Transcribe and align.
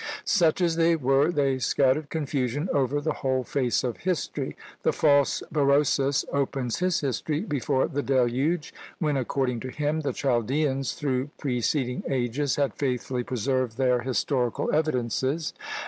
Such 0.25 0.61
as 0.61 0.77
they 0.77 0.95
were, 0.95 1.31
they 1.31 1.59
scattered 1.59 2.09
confusion 2.09 2.69
over 2.73 2.99
the 2.99 3.13
whole 3.21 3.43
face 3.43 3.83
of 3.83 3.97
history. 3.97 4.57
The 4.81 4.91
false 4.91 5.43
Berosus 5.51 6.25
opens 6.33 6.79
his 6.79 7.01
history 7.01 7.41
before 7.41 7.87
the 7.87 8.01
deluge, 8.01 8.73
when, 8.97 9.15
according 9.15 9.59
to 9.59 9.69
him, 9.69 9.99
the 10.01 10.11
Chaldeans 10.11 10.93
through 10.95 11.29
preceding 11.37 12.01
ages 12.09 12.55
had 12.55 12.73
faithfully 12.73 13.23
preserved 13.23 13.77
their 13.77 14.01
historical 14.01 14.73
evidences! 14.73 15.53